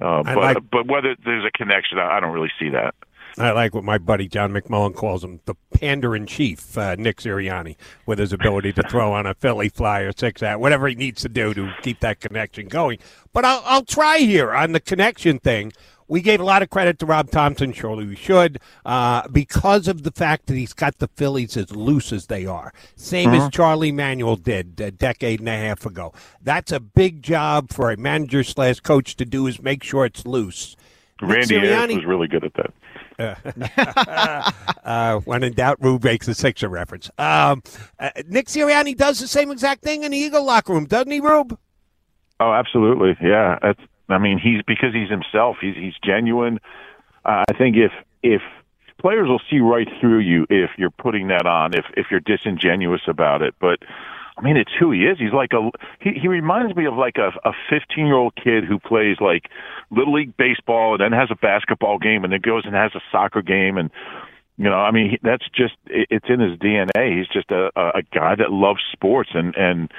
Uh, 0.00 0.22
but 0.22 0.36
like, 0.36 0.56
but 0.70 0.86
whether 0.86 1.16
there's 1.24 1.44
a 1.44 1.50
connection, 1.50 1.98
I 1.98 2.20
don't 2.20 2.32
really 2.32 2.52
see 2.58 2.70
that. 2.70 2.94
I 3.36 3.52
like 3.52 3.74
what 3.74 3.84
my 3.84 3.98
buddy 3.98 4.26
John 4.26 4.52
McMullen 4.52 4.94
calls 4.94 5.22
him, 5.22 5.40
the 5.44 5.54
pander 5.72 6.16
in 6.16 6.26
chief, 6.26 6.76
uh, 6.76 6.96
Nick 6.96 7.18
Sirianni, 7.18 7.76
with 8.04 8.18
his 8.18 8.32
ability 8.32 8.72
to 8.72 8.82
throw 8.82 9.12
on 9.12 9.26
a 9.26 9.34
Philly 9.34 9.68
flyer, 9.68 10.12
six 10.16 10.42
out, 10.42 10.60
whatever 10.60 10.88
he 10.88 10.96
needs 10.96 11.22
to 11.22 11.28
do 11.28 11.54
to 11.54 11.72
keep 11.82 12.00
that 12.00 12.20
connection 12.20 12.66
going. 12.66 12.98
But 13.32 13.44
I'll, 13.44 13.62
I'll 13.64 13.84
try 13.84 14.18
here 14.18 14.52
on 14.52 14.72
the 14.72 14.80
connection 14.80 15.38
thing 15.38 15.72
we 16.08 16.22
gave 16.22 16.40
a 16.40 16.44
lot 16.44 16.62
of 16.62 16.70
credit 16.70 16.98
to 16.98 17.06
Rob 17.06 17.30
Thomson. 17.30 17.72
Surely 17.72 18.06
we 18.06 18.16
should, 18.16 18.58
uh, 18.84 19.28
because 19.28 19.86
of 19.86 20.02
the 20.02 20.10
fact 20.10 20.46
that 20.46 20.56
he's 20.56 20.72
got 20.72 20.98
the 20.98 21.08
Phillies 21.08 21.56
as 21.56 21.74
loose 21.76 22.12
as 22.12 22.26
they 22.26 22.46
are. 22.46 22.72
Same 22.96 23.30
uh-huh. 23.30 23.46
as 23.46 23.50
Charlie 23.50 23.92
Manuel 23.92 24.36
did 24.36 24.80
a 24.80 24.90
decade 24.90 25.40
and 25.40 25.48
a 25.48 25.56
half 25.56 25.86
ago. 25.86 26.12
That's 26.42 26.72
a 26.72 26.80
big 26.80 27.22
job 27.22 27.72
for 27.72 27.90
a 27.90 27.96
manager 27.96 28.42
slash 28.42 28.80
coach 28.80 29.16
to 29.16 29.24
do 29.24 29.46
is 29.46 29.62
make 29.62 29.82
sure 29.82 30.04
it's 30.04 30.26
loose. 30.26 30.76
Randy 31.20 31.56
Ayers 31.56 31.94
was 31.94 32.04
really 32.04 32.28
good 32.28 32.44
at 32.44 32.52
that. 32.54 32.72
uh, 34.84 35.18
when 35.20 35.42
in 35.42 35.52
doubt, 35.52 35.76
Rube 35.80 36.04
makes 36.04 36.28
a 36.28 36.34
Sixer 36.34 36.68
reference. 36.68 37.10
Um, 37.18 37.62
uh, 37.98 38.10
Nick 38.28 38.46
Sirianni 38.46 38.96
does 38.96 39.18
the 39.18 39.26
same 39.26 39.50
exact 39.50 39.82
thing 39.82 40.04
in 40.04 40.12
the 40.12 40.18
Eagle 40.18 40.44
locker 40.44 40.72
room, 40.72 40.86
doesn't 40.86 41.10
he, 41.10 41.18
Rube? 41.18 41.58
Oh, 42.38 42.52
absolutely. 42.52 43.16
Yeah. 43.20 43.58
That's, 43.60 43.80
I 44.08 44.18
mean, 44.18 44.38
he's 44.38 44.62
because 44.66 44.94
he's 44.94 45.10
himself. 45.10 45.56
He's 45.60 45.76
he's 45.76 45.94
genuine. 46.04 46.60
Uh, 47.24 47.44
I 47.48 47.52
think 47.56 47.76
if 47.76 47.92
if 48.22 48.42
players 49.00 49.28
will 49.28 49.40
see 49.50 49.60
right 49.60 49.88
through 50.00 50.20
you 50.20 50.46
if 50.50 50.70
you're 50.76 50.90
putting 50.90 51.28
that 51.28 51.46
on, 51.46 51.74
if 51.74 51.84
if 51.96 52.06
you're 52.10 52.20
disingenuous 52.20 53.02
about 53.06 53.42
it. 53.42 53.54
But 53.60 53.80
I 54.36 54.42
mean, 54.42 54.56
it's 54.56 54.70
who 54.78 54.92
he 54.92 55.00
is. 55.00 55.18
He's 55.18 55.32
like 55.32 55.52
a 55.52 55.70
he. 56.00 56.18
He 56.20 56.28
reminds 56.28 56.74
me 56.76 56.86
of 56.86 56.94
like 56.94 57.16
a 57.16 57.30
a 57.48 57.52
15 57.70 58.06
year 58.06 58.16
old 58.16 58.34
kid 58.36 58.64
who 58.64 58.78
plays 58.78 59.16
like 59.20 59.50
little 59.90 60.14
league 60.14 60.36
baseball 60.36 60.94
and 60.94 61.00
then 61.00 61.18
has 61.18 61.30
a 61.30 61.36
basketball 61.36 61.98
game 61.98 62.24
and 62.24 62.32
then 62.32 62.40
goes 62.40 62.64
and 62.64 62.74
has 62.74 62.92
a 62.94 63.00
soccer 63.10 63.42
game 63.42 63.76
and 63.76 63.90
you 64.56 64.64
know, 64.64 64.74
I 64.74 64.90
mean, 64.90 65.18
that's 65.22 65.44
just 65.54 65.74
it's 65.86 66.26
in 66.28 66.40
his 66.40 66.58
DNA. 66.58 67.16
He's 67.16 67.28
just 67.28 67.50
a 67.50 67.70
a 67.76 68.02
guy 68.12 68.34
that 68.34 68.50
loves 68.50 68.80
sports 68.92 69.30
and 69.32 69.54
and 69.56 69.92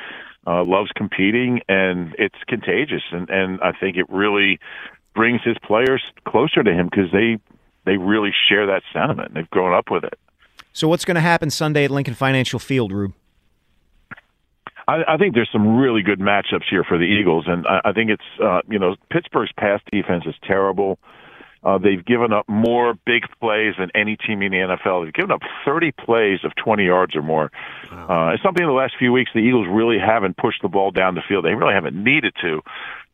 uh, 0.47 0.63
loves 0.63 0.91
competing, 0.95 1.61
and 1.67 2.15
it's 2.17 2.37
contagious. 2.47 3.03
And 3.11 3.29
and 3.29 3.59
I 3.61 3.71
think 3.71 3.97
it 3.97 4.09
really 4.09 4.59
brings 5.15 5.41
his 5.43 5.57
players 5.63 6.01
closer 6.25 6.63
to 6.63 6.71
him 6.73 6.87
because 6.89 7.11
they 7.11 7.39
they 7.85 7.97
really 7.97 8.31
share 8.47 8.67
that 8.67 8.83
sentiment. 8.93 9.33
They've 9.33 9.49
grown 9.49 9.73
up 9.73 9.91
with 9.91 10.03
it. 10.03 10.17
So, 10.73 10.87
what's 10.87 11.05
going 11.05 11.15
to 11.15 11.21
happen 11.21 11.49
Sunday 11.49 11.85
at 11.85 11.91
Lincoln 11.91 12.13
Financial 12.13 12.59
Field, 12.59 12.91
Rube? 12.91 13.13
I, 14.87 15.03
I 15.07 15.17
think 15.17 15.35
there's 15.35 15.49
some 15.51 15.77
really 15.77 16.01
good 16.01 16.19
matchups 16.19 16.65
here 16.69 16.83
for 16.83 16.97
the 16.97 17.03
Eagles, 17.03 17.45
and 17.47 17.65
I, 17.67 17.81
I 17.85 17.91
think 17.91 18.09
it's 18.09 18.41
uh, 18.43 18.61
you 18.69 18.79
know 18.79 18.95
Pittsburgh's 19.11 19.51
pass 19.57 19.81
defense 19.91 20.25
is 20.25 20.35
terrible. 20.43 20.99
Uh, 21.63 21.77
they've 21.77 22.05
given 22.05 22.31
up 22.31 22.47
more 22.47 22.93
big 23.05 23.23
plays 23.41 23.75
than 23.77 23.89
any 23.93 24.15
team 24.15 24.41
in 24.41 24.51
the 24.51 24.57
NFL. 24.57 25.05
They've 25.05 25.13
given 25.13 25.31
up 25.31 25.41
30 25.65 25.91
plays 25.91 26.39
of 26.43 26.55
20 26.55 26.85
yards 26.85 27.15
or 27.15 27.21
more. 27.21 27.51
Uh, 27.91 28.31
it's 28.33 28.43
something 28.43 28.63
in 28.63 28.69
the 28.69 28.75
last 28.75 28.93
few 28.97 29.11
weeks 29.11 29.31
the 29.33 29.39
Eagles 29.39 29.67
really 29.69 29.97
haven't 29.99 30.37
pushed 30.37 30.61
the 30.61 30.69
ball 30.69 30.91
down 30.91 31.15
the 31.15 31.21
field. 31.27 31.43
They 31.45 31.53
really 31.53 31.73
haven't 31.73 32.01
needed 32.01 32.33
to. 32.41 32.61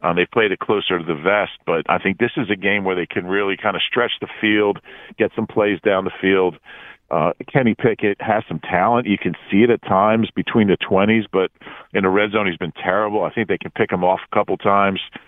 Uh, 0.02 0.14
they 0.14 0.26
played 0.26 0.52
it 0.52 0.60
closer 0.60 1.00
to 1.00 1.06
the 1.06 1.16
vest, 1.16 1.54
but 1.66 1.90
I 1.90 1.98
think 1.98 2.20
this 2.20 2.32
is 2.38 2.50
a 2.52 2.56
game 2.56 2.84
where 2.84 2.96
they 2.96 3.08
can 3.08 3.26
really 3.26 3.58
kind 3.58 3.76
of 3.76 3.82
stretch 3.82 4.12
the 4.22 4.28
field, 4.40 4.80
get 5.18 5.32
some 5.36 5.48
plays 5.48 5.80
down 5.82 6.06
the 6.06 6.12
field. 6.22 6.58
Uh, 7.10 7.32
Kenny 7.52 7.76
Pickett 7.76 8.20
has 8.20 8.44
some 8.48 8.60
talent. 8.60 9.08
You 9.08 9.18
can 9.18 9.34
see 9.50 9.64
it 9.64 9.70
at 9.70 9.82
times 9.84 10.30
between 10.36 10.68
the 10.68 10.78
20s, 10.78 11.26
but 11.32 11.52
in 11.94 12.04
the 12.04 12.10
red 12.10 12.32
zone, 12.32 12.48
he's 12.48 12.58
been 12.58 12.74
terrible. 12.74 13.24
I 13.24 13.32
think 13.32 13.48
they 13.48 13.58
can 13.58 13.72
pick 13.72 13.92
him 13.92 14.04
off 14.04 14.20
a 14.32 14.36
couple 14.36 14.58
times. 14.58 15.00
Uh, 15.14 15.20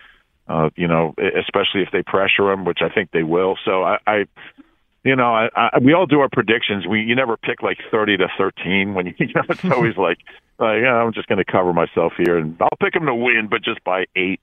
you 0.76 0.88
know, 0.88 1.14
especially 1.18 1.82
if 1.82 1.90
they 1.92 2.04
pressure 2.04 2.52
him, 2.52 2.66
which 2.66 2.80
I 2.82 2.90
think 2.90 3.12
they 3.12 3.24
will. 3.24 3.58
So 3.66 3.84
I, 3.84 3.98
I 4.08 4.26
you 5.08 5.16
know, 5.16 5.34
I, 5.34 5.50
I, 5.56 5.80
we 5.82 5.94
all 5.94 6.06
do 6.06 6.20
our 6.20 6.28
predictions. 6.28 6.86
We 6.86 7.02
you 7.02 7.16
never 7.16 7.38
pick 7.38 7.64
like 7.64 7.78
thirty 7.90 8.18
to 8.18 8.28
thirteen 8.38 8.94
when 8.94 9.08
you, 9.08 9.14
you 9.20 9.28
know 9.34 9.44
it's 9.48 9.64
always 9.64 9.96
like, 9.98 10.18
like 10.60 10.82
yeah, 10.82 10.96
I'm 10.96 11.14
just 11.14 11.28
going 11.28 11.38
to 11.38 11.50
cover 11.50 11.72
myself 11.72 12.12
here, 12.18 12.38
and 12.38 12.58
I'll 12.60 12.78
pick 12.82 12.94
them 12.94 13.06
to 13.06 13.16
win, 13.16 13.48
but 13.50 13.64
just 13.64 13.82
by 13.86 14.06
eight. 14.18 14.42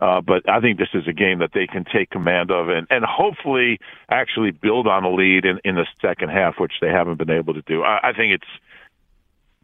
Uh, 0.00 0.20
but 0.20 0.48
I 0.48 0.60
think 0.60 0.78
this 0.78 0.90
is 0.94 1.08
a 1.08 1.12
game 1.12 1.40
that 1.40 1.50
they 1.52 1.66
can 1.66 1.84
take 1.84 2.10
command 2.10 2.52
of, 2.52 2.68
and 2.68 2.86
and 2.90 3.04
hopefully 3.04 3.80
actually 4.08 4.52
build 4.52 4.86
on 4.86 5.04
a 5.04 5.10
lead 5.12 5.44
in 5.44 5.58
in 5.64 5.74
the 5.74 5.86
second 6.00 6.28
half, 6.28 6.60
which 6.60 6.74
they 6.80 6.90
haven't 6.90 7.18
been 7.18 7.30
able 7.30 7.54
to 7.54 7.62
do. 7.62 7.82
I, 7.82 8.10
I 8.10 8.12
think 8.12 8.34
it's. 8.34 8.50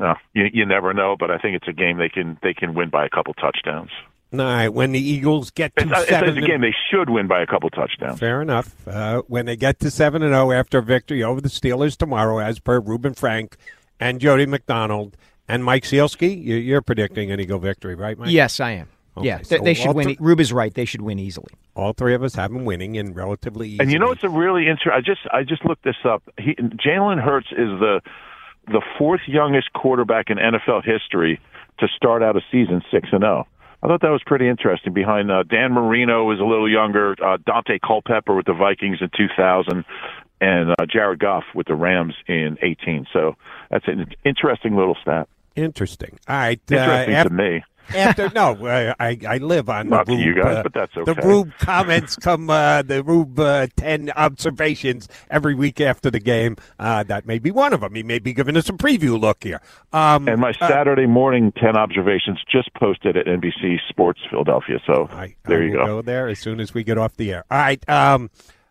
No, 0.00 0.14
you, 0.32 0.46
you 0.50 0.64
never 0.64 0.94
know, 0.94 1.14
but 1.16 1.30
I 1.30 1.36
think 1.36 1.56
it's 1.56 1.68
a 1.68 1.74
game 1.74 1.98
they 1.98 2.08
can 2.08 2.38
they 2.42 2.54
can 2.54 2.74
win 2.74 2.88
by 2.88 3.04
a 3.04 3.10
couple 3.10 3.34
touchdowns. 3.34 3.90
All 4.32 4.38
right, 4.38 4.68
when 4.68 4.92
the 4.92 5.00
Eagles 5.00 5.50
get 5.50 5.74
to 5.76 5.88
it's, 5.88 6.08
seven, 6.08 6.28
it's 6.28 6.38
a 6.38 6.48
game 6.48 6.60
they 6.60 6.74
should 6.90 7.10
win 7.10 7.26
by 7.26 7.42
a 7.42 7.46
couple 7.46 7.68
touchdowns. 7.70 8.20
Fair 8.20 8.40
enough. 8.40 8.74
Uh, 8.86 9.22
when 9.26 9.46
they 9.46 9.56
get 9.56 9.80
to 9.80 9.90
seven 9.90 10.22
and 10.22 10.32
zero 10.32 10.52
after 10.52 10.78
a 10.78 10.82
victory 10.82 11.24
over 11.24 11.40
the 11.40 11.48
Steelers 11.48 11.96
tomorrow, 11.96 12.38
as 12.38 12.60
per 12.60 12.78
Ruben 12.78 13.14
Frank 13.14 13.56
and 13.98 14.20
Jody 14.20 14.46
McDonald 14.46 15.16
and 15.48 15.64
Mike 15.64 15.82
Sielski, 15.82 16.40
you're 16.44 16.80
predicting 16.80 17.32
an 17.32 17.40
Eagle 17.40 17.58
victory, 17.58 17.96
right, 17.96 18.16
Mike? 18.16 18.30
Yes, 18.30 18.60
I 18.60 18.72
am. 18.72 18.88
Okay, 19.16 19.26
yeah, 19.26 19.42
so 19.42 19.58
they 19.58 19.74
should 19.74 19.96
win. 19.96 20.06
Th- 20.06 20.20
Rube 20.20 20.38
is 20.38 20.52
right. 20.52 20.72
They 20.72 20.84
should 20.84 21.02
win 21.02 21.18
easily. 21.18 21.52
All 21.74 21.92
three 21.92 22.14
of 22.14 22.22
us 22.22 22.36
have 22.36 22.52
them 22.52 22.64
winning 22.64 22.94
in 22.94 23.12
relatively. 23.12 23.66
Easily. 23.66 23.82
And 23.82 23.92
you 23.92 23.98
know, 23.98 24.12
it's 24.12 24.22
a 24.22 24.28
really 24.28 24.68
interesting. 24.68 24.92
I 24.94 25.00
just 25.00 25.20
I 25.32 25.42
just 25.42 25.64
looked 25.64 25.82
this 25.82 25.96
up. 26.04 26.22
He, 26.38 26.54
Jalen 26.54 27.20
Hurts 27.20 27.48
is 27.50 27.68
the 27.80 28.00
the 28.68 28.80
fourth 28.96 29.22
youngest 29.26 29.72
quarterback 29.72 30.30
in 30.30 30.38
NFL 30.38 30.84
history 30.84 31.40
to 31.78 31.88
start 31.96 32.22
out 32.22 32.36
a 32.36 32.40
season 32.52 32.82
six 32.90 33.08
and 33.10 33.22
zero. 33.22 33.48
I 33.82 33.86
thought 33.86 34.02
that 34.02 34.10
was 34.10 34.22
pretty 34.24 34.48
interesting. 34.48 34.92
Behind 34.92 35.30
uh, 35.30 35.42
Dan 35.42 35.72
Marino 35.72 36.24
was 36.24 36.38
a 36.38 36.44
little 36.44 36.70
younger, 36.70 37.12
uh, 37.12 37.38
Daunte 37.38 37.80
Culpepper 37.80 38.34
with 38.34 38.46
the 38.46 38.52
Vikings 38.52 38.98
in 39.00 39.10
2000, 39.16 39.84
and 40.40 40.70
uh, 40.70 40.74
Jared 40.86 41.18
Goff 41.18 41.44
with 41.54 41.66
the 41.66 41.74
Rams 41.74 42.14
in 42.26 42.58
18. 42.60 43.06
So 43.12 43.36
that's 43.70 43.88
an 43.88 44.06
interesting 44.24 44.76
little 44.76 44.96
stat. 45.00 45.28
Interesting. 45.56 46.18
All 46.28 46.36
right. 46.36 46.60
Interesting 46.70 47.14
uh, 47.14 47.24
to 47.24 47.30
me 47.30 47.62
after 47.94 48.30
no, 48.34 48.66
I 48.66 49.18
I 49.26 49.38
live 49.38 49.68
on 49.68 49.88
Not 49.88 50.06
the 50.06 50.12
Rube, 50.12 50.24
you 50.24 50.34
guys, 50.42 50.56
uh, 50.58 50.62
but 50.62 50.74
that's 50.74 50.96
okay. 50.96 51.12
The 51.12 51.26
Rube 51.26 51.52
comments 51.58 52.16
come 52.16 52.50
uh, 52.50 52.82
the 52.82 53.02
Rube 53.02 53.38
uh, 53.38 53.66
ten 53.76 54.10
observations 54.10 55.08
every 55.30 55.54
week 55.54 55.80
after 55.80 56.10
the 56.10 56.20
game. 56.20 56.56
Uh, 56.78 57.02
that 57.04 57.26
may 57.26 57.38
be 57.38 57.50
one 57.50 57.72
of 57.72 57.80
them. 57.80 57.94
He 57.94 58.02
may 58.02 58.18
be 58.18 58.32
giving 58.32 58.56
us 58.56 58.68
a 58.68 58.72
preview 58.72 59.20
look 59.20 59.42
here. 59.44 59.60
Um, 59.92 60.28
and 60.28 60.40
my 60.40 60.50
uh, 60.60 60.68
Saturday 60.68 61.06
morning 61.06 61.52
ten 61.52 61.76
observations 61.76 62.38
just 62.50 62.72
posted 62.74 63.16
at 63.16 63.26
NBC 63.26 63.78
Sports 63.88 64.20
Philadelphia. 64.30 64.78
So 64.86 65.08
I, 65.10 65.34
there 65.44 65.60
I 65.60 65.64
you 65.64 65.72
go. 65.72 65.86
Go 65.86 66.02
there 66.02 66.28
as 66.28 66.38
soon 66.38 66.60
as 66.60 66.74
we 66.74 66.84
get 66.84 66.98
off 66.98 67.16
the 67.16 67.32
air. 67.32 67.44
All 67.50 67.58
right. 67.58 67.88
Um, 67.88 68.30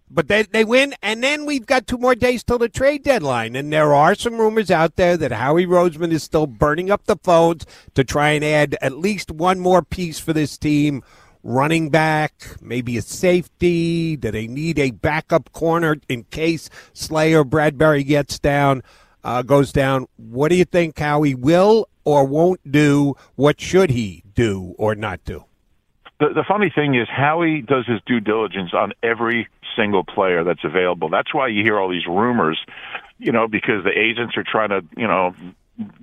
but 0.09 0.27
they 0.27 0.43
they 0.43 0.65
win, 0.65 0.95
and 1.01 1.23
then 1.23 1.45
we've 1.45 1.65
got 1.65 1.87
two 1.87 1.97
more 1.97 2.15
days 2.15 2.43
till 2.43 2.57
the 2.57 2.69
trade 2.69 3.03
deadline, 3.03 3.55
and 3.55 3.71
there 3.71 3.93
are 3.93 4.15
some 4.15 4.37
rumors 4.37 4.71
out 4.71 4.95
there 4.95 5.17
that 5.17 5.31
Howie 5.31 5.65
Roseman 5.65 6.11
is 6.11 6.23
still 6.23 6.47
burning 6.47 6.89
up 6.89 7.05
the 7.05 7.17
phones 7.17 7.65
to 7.93 8.03
try 8.03 8.31
and 8.31 8.43
add 8.43 8.75
at 8.81 8.97
least 8.97 9.31
one 9.31 9.59
more 9.59 9.81
piece 9.81 10.19
for 10.19 10.33
this 10.33 10.57
team. 10.57 11.03
Running 11.41 11.89
back, 11.89 12.33
maybe 12.59 12.97
a 12.97 13.01
safety. 13.01 14.17
Do 14.17 14.29
they 14.29 14.45
need 14.45 14.77
a 14.77 14.91
backup 14.91 15.53
corner 15.53 15.95
in 16.09 16.23
case 16.25 16.69
Slayer 16.91 17.45
Bradberry 17.45 18.05
gets 18.05 18.39
down, 18.39 18.83
uh, 19.23 19.41
goes 19.43 19.71
down? 19.71 20.07
What 20.17 20.49
do 20.49 20.55
you 20.55 20.65
think 20.65 20.99
Howie 20.99 21.35
will 21.35 21.87
or 22.03 22.25
won't 22.25 22.69
do? 22.69 23.15
What 23.35 23.61
should 23.61 23.89
he 23.89 24.23
do 24.35 24.75
or 24.77 24.95
not 24.95 25.23
do? 25.23 25.45
The, 26.19 26.29
the 26.29 26.43
funny 26.47 26.71
thing 26.73 26.95
is, 26.95 27.07
Howie 27.09 27.61
does 27.61 27.85
his 27.87 28.01
due 28.05 28.19
diligence 28.19 28.73
on 28.73 28.93
every 29.01 29.47
single 29.75 30.03
player 30.03 30.43
that's 30.43 30.63
available. 30.63 31.09
That's 31.09 31.33
why 31.33 31.47
you 31.47 31.63
hear 31.63 31.79
all 31.79 31.89
these 31.89 32.05
rumors, 32.07 32.59
you 33.17 33.31
know, 33.31 33.47
because 33.47 33.83
the 33.83 33.97
agents 33.97 34.35
are 34.37 34.43
trying 34.43 34.69
to, 34.69 34.81
you 34.97 35.07
know, 35.07 35.33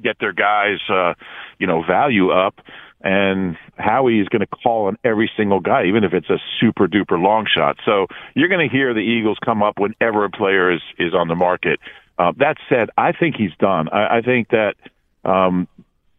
get 0.03 0.19
their 0.19 0.33
guys, 0.33 0.79
uh, 0.89 1.15
you 1.59 1.67
know, 1.67 1.83
value 1.83 2.31
up. 2.31 2.61
And 3.03 3.57
Howie 3.77 4.21
is 4.21 4.29
going 4.29 4.41
to 4.41 4.47
call 4.47 4.87
on 4.87 4.97
every 5.05 5.31
single 5.37 5.61
guy, 5.61 5.85
even 5.85 6.03
if 6.03 6.15
it's 6.15 6.31
a 6.31 6.39
super 6.61 6.89
duper 6.89 7.23
long 7.23 7.47
shot. 7.47 7.77
So 7.85 8.07
you're 8.35 8.49
going 8.49 8.67
to 8.67 8.75
hear 8.75 8.95
the 8.95 9.01
Eagles 9.01 9.39
come 9.45 9.63
up 9.63 9.79
whenever 9.79 10.25
a 10.25 10.31
player 10.31 10.73
is 10.73 10.81
is 10.99 11.15
on 11.15 11.29
the 11.29 11.35
market. 11.35 11.79
Uh, 12.19 12.33
that 12.39 12.57
said, 12.71 12.89
I 12.97 13.13
think 13.13 13.37
he's 13.37 13.55
done. 13.59 13.91
I, 13.91 14.19
I 14.19 14.23
think 14.23 14.49
that 14.49 14.77
um, 15.25 15.69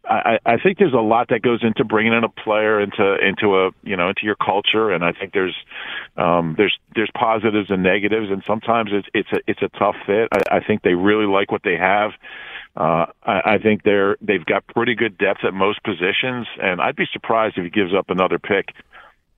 I, 0.10 0.40
I 0.46 0.58
think 0.58 0.78
there's 0.78 0.94
a 0.94 0.98
lot 0.98 1.30
that 1.30 1.42
goes 1.42 1.64
into 1.64 1.84
bringing 1.84 2.14
in 2.14 2.24
a 2.24 2.30
player 2.30 2.80
into 2.80 3.16
into 3.16 3.58
a 3.58 3.72
you 3.84 3.98
know 3.98 4.10
into 4.10 4.24
your 4.24 4.36
culture, 4.36 4.92
and 4.92 5.04
I 5.04 5.12
think 5.12 5.34
there's 5.34 5.56
um, 6.16 6.56
there's 6.58 6.78
there's 6.96 7.12
positives 7.14 7.70
and 7.70 7.84
negatives, 7.84 8.32
and 8.32 8.44
sometimes 8.48 8.92
it's 8.94 9.08
it's 9.14 9.30
a 9.34 9.40
it's 9.48 9.62
a 9.62 9.70
tough 9.78 9.96
fit. 10.06 10.30
I, 10.32 10.58
I 10.58 10.60
think 10.62 10.82
they 10.82 10.94
really 10.94 11.26
like 11.26 11.52
what 11.52 11.64
they 11.64 11.76
have. 11.76 12.12
Uh, 12.76 13.08
I, 13.24 13.42
I 13.46 13.58
think 13.58 13.84
they're 13.84 14.18
they've 14.22 14.46
got 14.46 14.66
pretty 14.68 14.96
good 14.96 15.18
depth 15.18 15.44
at 15.44 15.54
most 15.54 15.84
positions, 15.84 16.48
and 16.62 16.80
I'd 16.80 16.96
be 16.96 17.08
surprised 17.12 17.58
if 17.58 17.64
he 17.64 17.70
gives 17.70 17.94
up 17.94 18.10
another 18.10 18.40
pick. 18.40 18.70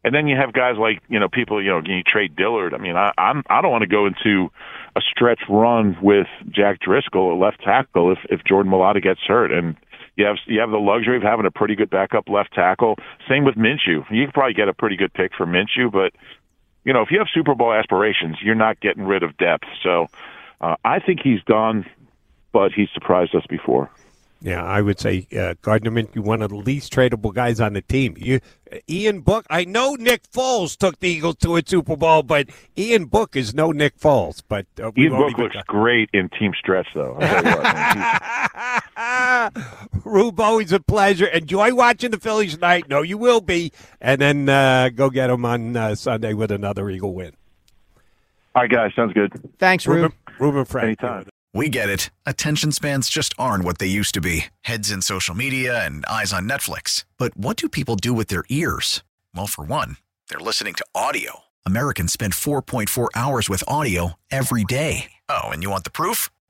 And 0.04 0.16
then 0.16 0.28
you 0.28 0.38
have 0.38 0.54
guys 0.54 0.76
like 0.78 1.02
you 1.10 1.20
know 1.20 1.30
people 1.30 1.64
you 1.64 1.72
know 1.72 1.82
can 1.82 1.92
you 1.92 2.04
trade 2.04 2.36
Dillard. 2.36 2.74
I 2.74 2.78
mean 2.78 2.96
I 2.96 3.12
I'm 3.18 3.44
I 3.50 3.62
don't 3.62 3.72
want 3.72 3.84
to 3.84 3.88
go 3.88 4.06
into 4.06 4.52
a 4.96 5.02
stretch 5.02 5.42
run 5.50 5.98
with 6.02 6.28
Jack 6.50 6.80
Driscoll 6.80 7.34
at 7.34 7.40
left 7.40 7.62
tackle 7.62 8.12
if 8.12 8.20
if 8.30 8.44
Jordan 8.44 8.72
Mailata 8.72 9.02
gets 9.02 9.22
hurt 9.22 9.52
and 9.52 9.76
you 10.20 10.26
have 10.26 10.38
you 10.46 10.60
have 10.60 10.70
the 10.70 10.78
luxury 10.78 11.18
of 11.18 11.24
having 11.24 11.46
a 11.46 11.52
pretty 11.52 11.76
good 11.76 11.90
backup 11.90 12.28
left 12.30 12.54
tackle. 12.54 12.98
Same 13.28 13.46
with 13.46 13.56
Minshew. 13.56 14.04
You 14.12 14.26
can 14.26 14.32
probably 14.34 14.54
get 14.54 14.68
a 14.68 14.74
pretty 14.74 14.98
good 14.98 15.14
pick 15.14 15.32
for 15.34 15.46
Minshew, 15.46 15.92
but 15.92 16.14
you 16.84 16.94
know 16.94 17.02
if 17.02 17.10
you 17.10 17.20
have 17.20 17.28
Super 17.34 17.56
Bowl 17.56 17.74
aspirations, 17.74 18.38
you're 18.42 18.54
not 18.54 18.80
getting 18.82 19.04
rid 19.04 19.24
of 19.24 19.38
depth. 19.38 19.66
So 19.82 20.08
uh, 20.60 20.76
I 20.84 21.00
think 21.00 21.22
he's 21.24 21.42
done, 21.44 21.86
but 22.52 22.74
he's 22.74 22.90
surprised 22.94 23.34
us 23.34 23.46
before. 23.48 23.90
Yeah, 24.42 24.64
I 24.64 24.80
would 24.82 25.00
say 25.00 25.28
uh, 25.38 25.56
Gardner 25.62 25.92
Minshew, 25.92 26.20
one 26.20 26.42
of 26.42 26.52
the 26.52 26.56
least 26.56 26.94
tradable 26.94 27.34
guys 27.34 27.60
on 27.60 27.74
the 27.74 27.82
team. 27.82 28.16
You, 28.18 28.40
Ian 28.90 29.20
Book. 29.20 29.46
I 29.50 29.66
know 29.66 29.96
Nick 29.96 30.24
Foles 30.32 30.78
took 30.78 30.98
the 31.00 31.10
Eagles 31.10 31.36
to 31.38 31.58
a 31.58 31.64
Super 31.66 31.98
Bowl, 31.98 32.24
but 32.24 32.48
Ian 32.78 33.06
Book 33.06 33.36
is 33.36 33.54
no 33.54 33.74
Nick 33.74 34.00
Foles. 34.00 34.42
But 34.48 34.66
uh, 34.82 34.92
Ian 34.98 35.12
Book 35.12 35.38
looks 35.38 35.56
got... 35.56 35.68
great 35.68 36.10
in 36.14 36.30
team 36.30 36.54
stretch, 36.58 36.88
though. 36.94 37.18
Rube, 40.06 40.40
always 40.40 40.72
a 40.72 40.80
pleasure. 40.80 41.28
Enjoy 41.28 41.74
watching 41.74 42.12
the 42.12 42.20
Phillies 42.20 42.56
tonight. 42.56 42.90
No, 42.90 43.02
you 43.02 43.18
will 43.18 43.42
be, 43.42 43.72
and 44.02 44.20
then 44.22 44.50
uh, 44.50 44.90
go 44.90 45.10
get 45.10 45.28
them 45.28 45.46
on 45.46 45.76
uh, 45.76 45.96
Sunday 45.96 46.34
with 46.34 46.52
another 46.52 46.90
Eagle 46.90 47.14
win. 47.14 47.34
All 48.56 48.64
right, 48.64 48.72
guys. 48.72 48.92
Sounds 48.96 49.14
good. 49.14 49.32
Thanks, 49.60 49.86
Rube. 49.86 50.02
Ruben, 50.02 50.18
Ruben 50.40 50.66
Frank. 50.66 50.86
Anytime. 51.02 51.30
We 51.54 51.70
get 51.70 51.90
it. 51.90 52.12
Attention 52.26 52.72
spans 52.72 53.10
just 53.10 53.34
aren't 53.40 53.64
what 53.64 53.80
they 53.80 53.88
used 53.88 54.14
to 54.14 54.22
be 54.22 54.46
heads 54.62 54.92
in 54.92 55.02
social 55.02 55.36
media 55.36 55.84
and 55.84 56.06
eyes 56.06 56.32
on 56.32 56.48
Netflix. 56.48 57.06
But 57.18 57.36
what 57.36 57.58
do 57.58 57.68
people 57.68 57.96
do 57.96 58.14
with 58.14 58.28
their 58.28 58.44
ears? 58.50 59.04
Well, 59.36 59.48
for 59.48 59.64
one, 59.64 59.98
they're 60.30 60.40
listening 60.40 60.76
to 60.76 60.86
audio. 60.94 61.40
Americans 61.66 62.14
spend 62.14 62.34
4.4 62.34 63.10
hours 63.16 63.50
with 63.50 63.64
audio 63.68 64.14
every 64.32 64.64
day. 64.64 65.12
Oh, 65.28 65.50
and 65.50 65.64
you 65.64 65.70
want 65.70 65.84
the 65.84 65.92
proof? 65.92 66.30